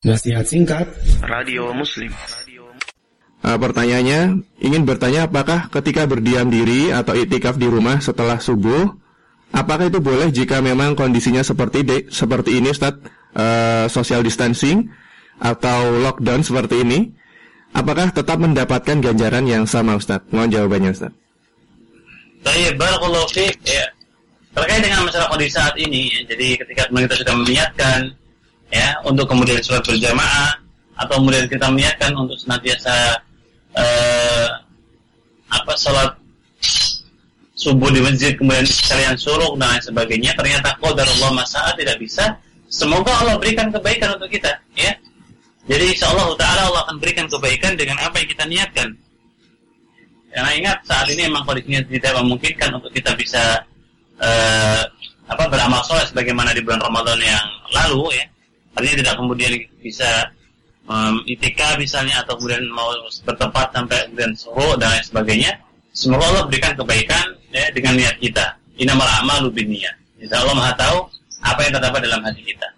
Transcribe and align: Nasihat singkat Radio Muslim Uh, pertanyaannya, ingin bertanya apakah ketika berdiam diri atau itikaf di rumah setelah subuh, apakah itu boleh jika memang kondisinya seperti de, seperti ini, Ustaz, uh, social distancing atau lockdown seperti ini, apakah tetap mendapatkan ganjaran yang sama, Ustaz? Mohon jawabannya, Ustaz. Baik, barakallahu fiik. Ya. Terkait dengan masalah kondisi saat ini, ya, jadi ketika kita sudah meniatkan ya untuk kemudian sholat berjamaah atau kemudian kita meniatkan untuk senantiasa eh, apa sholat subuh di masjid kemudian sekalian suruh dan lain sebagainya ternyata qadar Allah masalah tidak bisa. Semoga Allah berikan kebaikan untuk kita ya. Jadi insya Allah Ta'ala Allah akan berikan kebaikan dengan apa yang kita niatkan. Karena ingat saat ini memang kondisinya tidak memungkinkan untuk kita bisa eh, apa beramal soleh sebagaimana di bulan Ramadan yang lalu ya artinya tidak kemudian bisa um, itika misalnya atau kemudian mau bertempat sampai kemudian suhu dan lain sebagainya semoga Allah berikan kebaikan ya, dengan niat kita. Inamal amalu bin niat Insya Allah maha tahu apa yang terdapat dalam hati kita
Nasihat 0.00 0.48
singkat 0.48 0.88
Radio 1.20 1.76
Muslim 1.76 2.08
Uh, 3.40 3.56
pertanyaannya, 3.56 4.44
ingin 4.60 4.84
bertanya 4.84 5.24
apakah 5.24 5.72
ketika 5.72 6.04
berdiam 6.04 6.52
diri 6.52 6.92
atau 6.92 7.16
itikaf 7.16 7.56
di 7.56 7.72
rumah 7.72 7.96
setelah 7.96 8.36
subuh, 8.36 8.92
apakah 9.48 9.88
itu 9.88 9.96
boleh 9.96 10.28
jika 10.28 10.60
memang 10.60 10.92
kondisinya 10.92 11.40
seperti 11.40 11.80
de, 11.80 11.98
seperti 12.12 12.60
ini, 12.60 12.68
Ustaz, 12.68 13.00
uh, 13.32 13.88
social 13.88 14.20
distancing 14.20 14.92
atau 15.40 16.04
lockdown 16.04 16.44
seperti 16.44 16.84
ini, 16.84 17.16
apakah 17.72 18.12
tetap 18.12 18.36
mendapatkan 18.36 19.00
ganjaran 19.00 19.48
yang 19.48 19.64
sama, 19.64 19.96
Ustaz? 19.96 20.20
Mohon 20.28 20.60
jawabannya, 20.60 20.90
Ustaz. 20.92 21.12
Baik, 22.44 22.76
barakallahu 22.76 23.24
fiik. 23.32 23.56
Ya. 23.64 23.88
Terkait 24.52 24.84
dengan 24.84 25.08
masalah 25.08 25.32
kondisi 25.32 25.56
saat 25.56 25.72
ini, 25.80 26.12
ya, 26.12 26.28
jadi 26.28 26.60
ketika 26.60 26.92
kita 26.92 27.16
sudah 27.24 27.34
meniatkan 27.40 28.19
ya 28.70 28.94
untuk 29.02 29.26
kemudian 29.26 29.58
sholat 29.60 29.82
berjamaah 29.82 30.54
atau 31.00 31.14
kemudian 31.18 31.46
kita 31.50 31.66
meniatkan 31.70 32.12
untuk 32.14 32.38
senantiasa 32.38 33.18
eh, 33.74 34.48
apa 35.50 35.72
sholat 35.74 36.10
subuh 37.58 37.90
di 37.92 38.00
masjid 38.00 38.32
kemudian 38.32 38.64
sekalian 38.64 39.14
suruh 39.18 39.52
dan 39.58 39.76
lain 39.76 39.82
sebagainya 39.84 40.32
ternyata 40.38 40.72
qadar 40.80 41.04
Allah 41.04 41.30
masalah 41.44 41.72
tidak 41.76 42.00
bisa. 42.00 42.24
Semoga 42.70 43.10
Allah 43.10 43.34
berikan 43.36 43.66
kebaikan 43.68 44.14
untuk 44.14 44.30
kita 44.30 44.54
ya. 44.78 44.94
Jadi 45.66 45.90
insya 45.90 46.08
Allah 46.14 46.32
Ta'ala 46.38 46.62
Allah 46.70 46.82
akan 46.86 46.96
berikan 47.02 47.26
kebaikan 47.26 47.74
dengan 47.74 47.98
apa 47.98 48.16
yang 48.22 48.28
kita 48.30 48.44
niatkan. 48.46 48.88
Karena 50.30 50.50
ingat 50.54 50.78
saat 50.86 51.10
ini 51.10 51.26
memang 51.26 51.42
kondisinya 51.42 51.82
tidak 51.90 52.14
memungkinkan 52.22 52.70
untuk 52.78 52.94
kita 52.94 53.10
bisa 53.18 53.58
eh, 54.22 54.82
apa 55.26 55.44
beramal 55.50 55.82
soleh 55.82 56.06
sebagaimana 56.06 56.54
di 56.54 56.62
bulan 56.62 56.78
Ramadan 56.78 57.18
yang 57.18 57.46
lalu 57.74 58.14
ya 58.14 58.24
artinya 58.76 58.96
tidak 59.06 59.14
kemudian 59.18 59.52
bisa 59.82 60.10
um, 60.86 61.22
itika 61.26 61.76
misalnya 61.76 62.22
atau 62.22 62.38
kemudian 62.38 62.64
mau 62.70 62.90
bertempat 63.26 63.74
sampai 63.74 63.98
kemudian 64.10 64.32
suhu 64.34 64.78
dan 64.78 64.94
lain 64.94 65.04
sebagainya 65.04 65.52
semoga 65.90 66.24
Allah 66.30 66.44
berikan 66.46 66.72
kebaikan 66.78 67.26
ya, 67.50 67.64
dengan 67.74 67.98
niat 67.98 68.16
kita. 68.22 68.46
Inamal 68.80 69.04
amalu 69.20 69.52
bin 69.52 69.76
niat 69.76 69.92
Insya 70.16 70.40
Allah 70.40 70.56
maha 70.56 70.72
tahu 70.72 71.04
apa 71.44 71.60
yang 71.68 71.72
terdapat 71.76 72.00
dalam 72.00 72.24
hati 72.24 72.40
kita 72.40 72.68